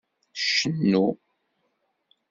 Tcennu. 0.35 1.05